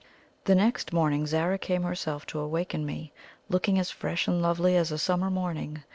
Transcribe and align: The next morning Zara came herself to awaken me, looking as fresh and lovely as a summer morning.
The 0.45 0.55
next 0.55 0.91
morning 0.91 1.27
Zara 1.27 1.59
came 1.59 1.83
herself 1.83 2.25
to 2.25 2.39
awaken 2.39 2.87
me, 2.87 3.13
looking 3.49 3.77
as 3.77 3.91
fresh 3.91 4.27
and 4.27 4.41
lovely 4.41 4.75
as 4.75 4.91
a 4.91 4.97
summer 4.97 5.29
morning. 5.29 5.83